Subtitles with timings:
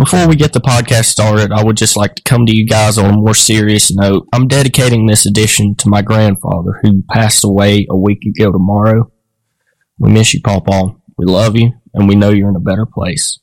[0.00, 2.96] Before we get the podcast started, I would just like to come to you guys
[2.96, 4.26] on a more serious note.
[4.32, 9.12] I'm dedicating this edition to my grandfather who passed away a week ago tomorrow.
[9.98, 10.94] We miss you, Paw Paw.
[11.18, 13.40] We love you, and we know you're in a better place.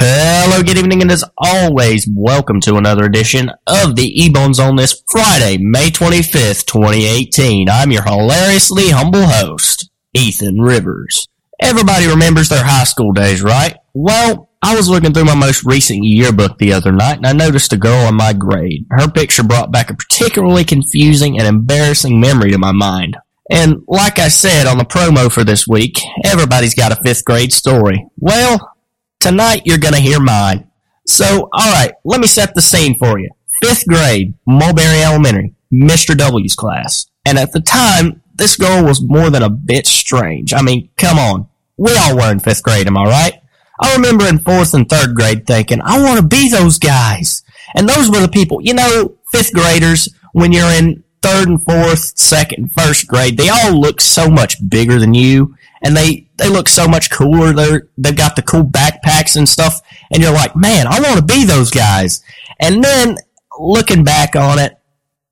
[0.00, 4.76] Hello, good evening, and as always, welcome to another edition of the Ebone Zone on
[4.76, 7.68] this Friday, May 25th, 2018.
[7.68, 11.26] I'm your hilariously humble host, Ethan Rivers.
[11.60, 13.76] Everybody remembers their high school days, right?
[13.92, 17.72] Well, I was looking through my most recent yearbook the other night and I noticed
[17.72, 18.84] a girl in my grade.
[18.90, 23.16] Her picture brought back a particularly confusing and embarrassing memory to my mind.
[23.48, 27.52] And like I said on the promo for this week, everybody's got a fifth grade
[27.52, 28.08] story.
[28.18, 28.74] Well,
[29.20, 30.68] tonight you're gonna hear mine.
[31.06, 33.30] So, alright, let me set the scene for you.
[33.62, 36.18] Fifth grade, Mulberry Elementary, Mr.
[36.18, 37.06] W's class.
[37.24, 40.52] And at the time, this girl was more than a bit strange.
[40.52, 41.48] I mean, come on.
[41.76, 43.34] We all were in fifth grade, am I right?
[43.80, 47.42] I remember in fourth and third grade thinking, I want to be those guys.
[47.74, 52.16] And those were the people, you know, fifth graders, when you're in third and fourth,
[52.18, 55.54] second first grade, they all look so much bigger than you.
[55.82, 57.52] And they, they look so much cooler.
[57.52, 59.80] They're, they've got the cool backpacks and stuff.
[60.10, 62.22] And you're like, man, I want to be those guys.
[62.58, 63.16] And then
[63.58, 64.78] looking back on it,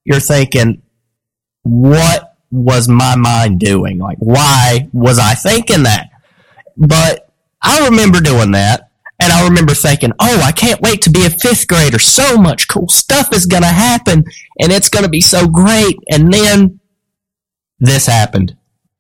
[0.05, 0.83] you're thinking,
[1.63, 3.99] what was my mind doing?
[3.99, 6.11] Like, why was I thinking that?
[6.77, 7.24] But
[7.65, 8.91] I remember doing that.
[9.21, 11.99] And I remember thinking, oh, I can't wait to be a fifth grader.
[11.99, 14.25] So much cool stuff is going to happen
[14.61, 15.97] and it's going to be so great.
[16.11, 16.81] And then
[17.79, 18.57] this happened.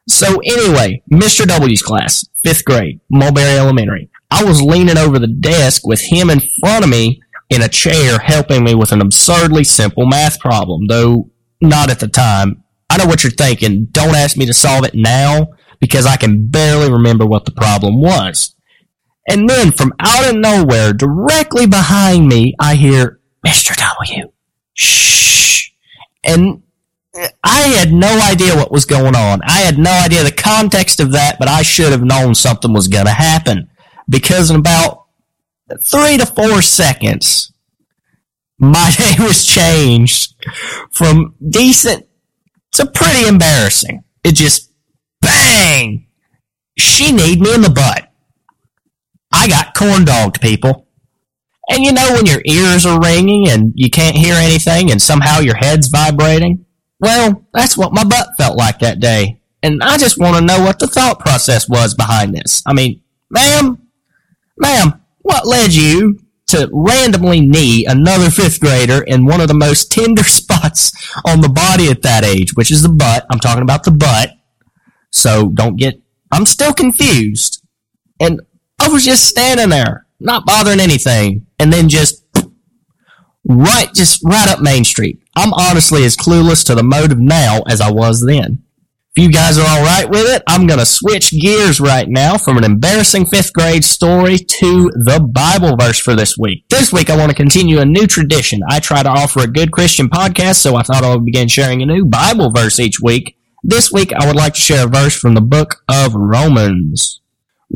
[0.08, 1.46] So anyway, Mr.
[1.46, 4.08] W's class, fifth grade, Mulberry Elementary.
[4.30, 8.18] I was leaning over the desk with him in front of me in a chair
[8.18, 12.62] helping me with an absurdly simple math problem, though not at the time.
[12.90, 13.86] I know what you're thinking.
[13.86, 15.48] Don't ask me to solve it now
[15.80, 18.53] because I can barely remember what the problem was.
[19.26, 23.74] And then from out of nowhere, directly behind me, I hear, Mr.
[23.76, 24.30] W.
[24.74, 25.70] Shh.
[26.22, 26.62] And
[27.14, 29.40] uh, I had no idea what was going on.
[29.44, 32.88] I had no idea the context of that, but I should have known something was
[32.88, 33.70] going to happen.
[34.08, 35.06] Because in about
[35.82, 37.52] three to four seconds,
[38.58, 40.34] my day was changed
[40.90, 42.06] from decent
[42.72, 44.04] to pretty embarrassing.
[44.22, 44.72] It just,
[45.20, 46.08] bang!
[46.76, 48.03] She kneed me in the butt.
[49.34, 50.86] I got corn dogged, people.
[51.68, 55.40] And you know when your ears are ringing and you can't hear anything and somehow
[55.40, 56.64] your head's vibrating?
[57.00, 59.40] Well, that's what my butt felt like that day.
[59.62, 62.62] And I just want to know what the thought process was behind this.
[62.66, 63.78] I mean, ma'am,
[64.58, 69.90] ma'am, what led you to randomly knee another fifth grader in one of the most
[69.90, 70.92] tender spots
[71.24, 73.26] on the body at that age, which is the butt.
[73.30, 74.30] I'm talking about the butt.
[75.10, 76.00] So don't get,
[76.30, 77.62] I'm still confused.
[78.20, 78.40] And
[78.80, 82.24] I was just standing there, not bothering anything, and then just
[83.48, 85.20] right, just right up Main Street.
[85.36, 88.64] I'm honestly as clueless to the motive now as I was then.
[89.16, 92.64] If you guys are alright with it, I'm gonna switch gears right now from an
[92.64, 96.64] embarrassing fifth grade story to the Bible verse for this week.
[96.68, 98.60] This week I want to continue a new tradition.
[98.68, 101.80] I try to offer a good Christian podcast, so I thought I would begin sharing
[101.80, 103.36] a new Bible verse each week.
[103.62, 107.20] This week I would like to share a verse from the book of Romans.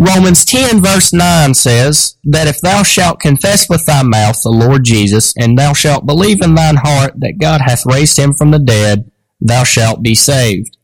[0.00, 4.84] Romans 10 verse 9 says that if thou shalt confess with thy mouth the Lord
[4.84, 8.60] Jesus, and thou shalt believe in thine heart that God hath raised him from the
[8.60, 9.10] dead,
[9.40, 10.76] thou shalt be saved.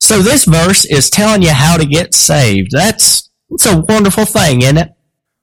[0.00, 2.70] So this verse is telling you how to get saved.
[2.72, 4.90] That's, it's a wonderful thing, isn't it?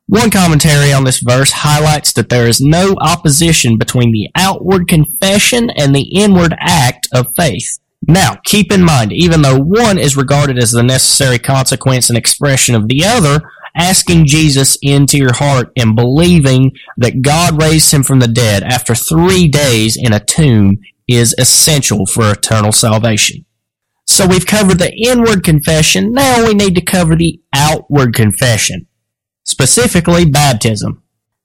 [0.08, 5.70] One commentary on this verse highlights that there is no opposition between the outward confession
[5.70, 7.80] and the inward act of faith.
[8.08, 12.74] Now, keep in mind, even though one is regarded as the necessary consequence and expression
[12.74, 13.42] of the other,
[13.76, 18.96] asking Jesus into your heart and believing that God raised him from the dead after
[18.96, 23.46] three days in a tomb is essential for eternal salvation.
[24.06, 28.88] So we've covered the inward confession, now we need to cover the outward confession,
[29.44, 31.04] specifically baptism.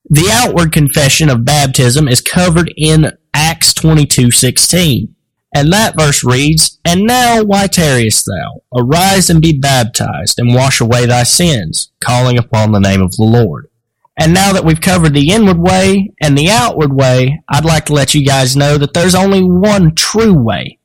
[0.08, 5.14] The outward confession of baptism is covered in Acts 22:16.
[5.54, 8.62] And that verse reads, And now why tarriest thou?
[8.74, 13.24] Arise and be baptized, and wash away thy sins, calling upon the name of the
[13.24, 13.68] Lord.
[14.18, 17.94] And now that we've covered the inward way and the outward way, I'd like to
[17.94, 20.78] let you guys know that there's only one true way.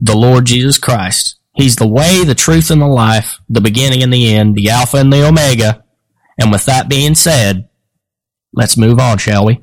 [0.00, 1.38] The Lord Jesus Christ.
[1.54, 4.98] He's the way, the truth, and the life, the beginning and the end, the Alpha
[4.98, 5.84] and the Omega.
[6.38, 7.68] And with that being said,
[8.52, 9.62] let's move on, shall we?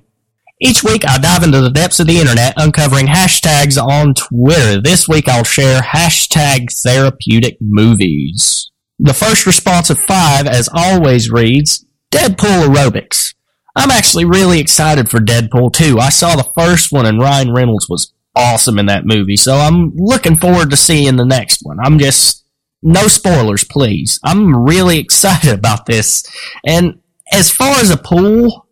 [0.65, 4.79] Each week, I dive into the depths of the internet, uncovering hashtags on Twitter.
[4.79, 8.71] This week, I'll share hashtag therapeutic movies.
[8.97, 13.35] The first response of five, as always, reads Deadpool aerobics.
[13.75, 15.99] I'm actually really excited for Deadpool 2.
[15.99, 19.35] I saw the first one and Ryan Reynolds was awesome in that movie.
[19.35, 21.77] So I'm looking forward to seeing the next one.
[21.83, 22.45] I'm just,
[22.81, 24.17] no spoilers, please.
[24.23, 26.23] I'm really excited about this.
[26.65, 27.01] And
[27.33, 28.62] as far as a pool,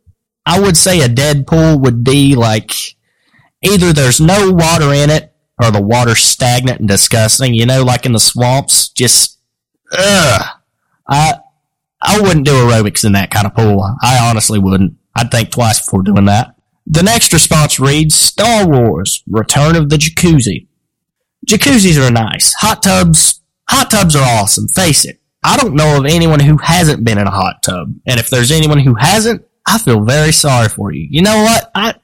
[0.46, 2.74] I would say a dead pool would be like
[3.62, 7.54] either there's no water in it or the water's stagnant and disgusting.
[7.54, 9.40] You know, like in the swamps, just,
[9.92, 10.42] ugh.
[11.08, 11.40] I,
[12.02, 13.84] I wouldn't do aerobics in that kind of pool.
[14.02, 14.96] I honestly wouldn't.
[15.16, 16.56] I'd think twice before doing that.
[16.88, 20.68] The next response reads Star Wars Return of the Jacuzzi.
[21.48, 22.54] Jacuzzis are nice.
[22.56, 24.68] Hot tubs, hot tubs are awesome.
[24.68, 25.20] Face it.
[25.44, 27.94] I don't know of anyone who hasn't been in a hot tub.
[28.06, 31.08] And if there's anyone who hasn't, I feel very sorry for you.
[31.10, 31.72] You know what?
[31.74, 31.96] I,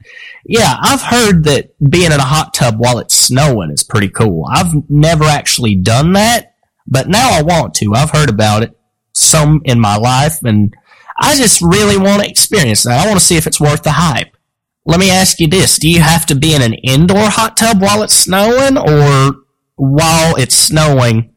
[0.45, 4.45] yeah, I've heard that being in a hot tub while it's snowing is pretty cool.
[4.49, 6.55] I've never actually done that,
[6.87, 7.93] but now I want to.
[7.93, 8.79] I've heard about it
[9.13, 10.73] some in my life and
[11.19, 13.05] I just really want to experience that.
[13.05, 14.37] I want to see if it's worth the hype.
[14.85, 15.77] Let me ask you this.
[15.77, 19.41] Do you have to be in an indoor hot tub while it's snowing or
[19.75, 21.33] while it's snowing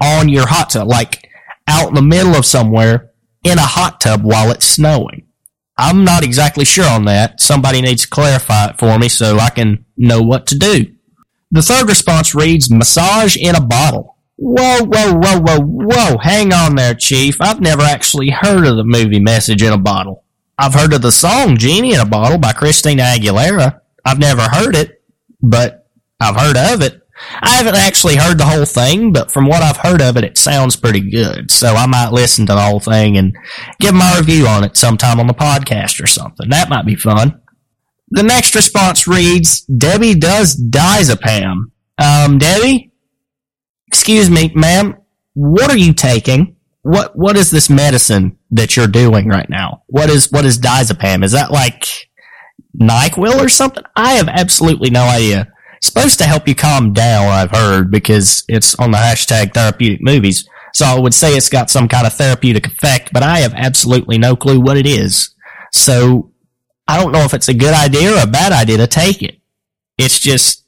[0.00, 0.88] on your hot tub?
[0.88, 1.28] Like
[1.68, 3.10] out in the middle of somewhere
[3.42, 5.26] in a hot tub while it's snowing?
[5.76, 7.40] I'm not exactly sure on that.
[7.40, 10.86] Somebody needs to clarify it for me so I can know what to do.
[11.50, 14.16] The third response reads massage in a bottle.
[14.36, 16.18] Whoa, whoa, whoa, whoa, whoa.
[16.18, 17.40] Hang on there, Chief.
[17.40, 20.24] I've never actually heard of the movie Message in a Bottle.
[20.58, 23.80] I've heard of the song Genie in a Bottle by Christina Aguilera.
[24.04, 25.02] I've never heard it,
[25.40, 25.88] but
[26.20, 27.00] I've heard of it.
[27.40, 30.36] I haven't actually heard the whole thing, but from what I've heard of it, it
[30.36, 31.50] sounds pretty good.
[31.50, 33.36] So I might listen to the whole thing and
[33.80, 36.48] give my review on it sometime on the podcast or something.
[36.48, 37.40] That might be fun.
[38.10, 41.70] The next response reads, Debbie does diazepam.
[41.98, 42.92] Um, Debbie?
[43.86, 44.96] Excuse me, ma'am,
[45.34, 46.56] what are you taking?
[46.82, 49.84] What, what is this medicine that you're doing right now?
[49.86, 51.24] What is, what is diazepam?
[51.24, 52.08] Is that like
[52.78, 53.84] NyQuil or something?
[53.96, 55.53] I have absolutely no idea
[55.84, 60.48] supposed to help you calm down, I've heard, because it's on the hashtag therapeutic movies.
[60.72, 64.18] So I would say it's got some kind of therapeutic effect, but I have absolutely
[64.18, 65.34] no clue what it is.
[65.72, 66.32] So
[66.88, 69.38] I don't know if it's a good idea or a bad idea to take it.
[69.96, 70.64] It's just,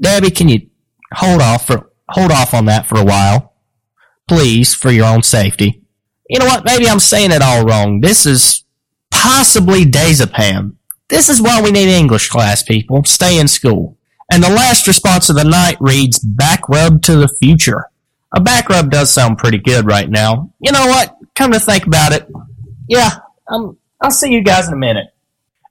[0.00, 0.68] Debbie, can you
[1.12, 3.54] hold off for, hold off on that for a while?
[4.28, 5.82] Please, for your own safety.
[6.28, 6.64] You know what?
[6.64, 8.00] Maybe I'm saying it all wrong.
[8.00, 8.64] This is
[9.10, 10.76] possibly Dazepam.
[11.08, 13.02] This is why we need English class, people.
[13.04, 13.98] Stay in school.
[14.32, 17.86] And the last response of the night reads, back rub to the future.
[18.32, 20.52] A back rub does sound pretty good right now.
[20.60, 21.16] You know what?
[21.34, 22.28] Come to think about it.
[22.88, 23.10] Yeah,
[23.48, 25.06] um, I'll see you guys in a minute.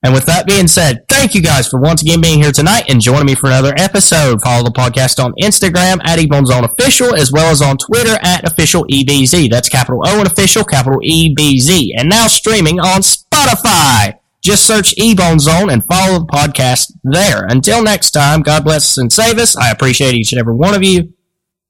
[0.02, 3.02] And with that being said, thank you guys for once again being here tonight and
[3.02, 4.42] joining me for another episode.
[4.42, 8.86] Follow the podcast on Instagram at Ebonezone Official as well as on Twitter at Official
[8.86, 9.50] EBZ.
[9.50, 11.90] That's capital O and official, capital EBZ.
[11.98, 14.19] And now streaming on Spotify.
[14.42, 17.46] Just search Ebone Zone and follow the podcast there.
[17.50, 19.58] Until next time, God bless and save us.
[19.58, 21.14] I appreciate each and every one of you,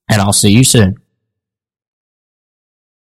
[0.09, 0.95] and I'll see you soon.